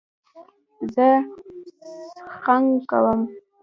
[0.93, 1.07] زه
[2.29, 3.19] څخنک کوم.